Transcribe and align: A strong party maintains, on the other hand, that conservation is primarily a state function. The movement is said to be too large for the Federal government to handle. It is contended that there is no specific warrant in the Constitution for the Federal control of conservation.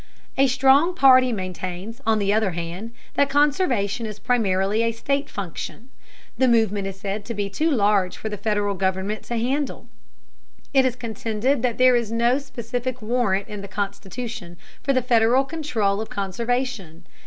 A 0.35 0.47
strong 0.47 0.95
party 0.95 1.31
maintains, 1.31 2.01
on 2.07 2.17
the 2.17 2.33
other 2.33 2.53
hand, 2.53 2.91
that 3.13 3.29
conservation 3.29 4.07
is 4.07 4.17
primarily 4.17 4.81
a 4.81 4.91
state 4.93 5.29
function. 5.29 5.89
The 6.39 6.47
movement 6.47 6.87
is 6.87 6.99
said 6.99 7.23
to 7.25 7.35
be 7.35 7.51
too 7.51 7.69
large 7.69 8.17
for 8.17 8.27
the 8.27 8.35
Federal 8.35 8.73
government 8.73 9.21
to 9.25 9.37
handle. 9.37 9.85
It 10.73 10.87
is 10.87 10.95
contended 10.95 11.61
that 11.61 11.77
there 11.77 11.95
is 11.95 12.11
no 12.11 12.39
specific 12.39 12.99
warrant 13.03 13.47
in 13.47 13.61
the 13.61 13.67
Constitution 13.67 14.57
for 14.81 14.91
the 14.91 15.03
Federal 15.03 15.45
control 15.45 16.01
of 16.01 16.09
conservation. 16.09 17.05